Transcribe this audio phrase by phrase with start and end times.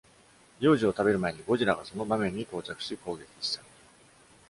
[0.59, 3.63] 幼児を食べる前にゴジラがその場面に到着し攻撃した。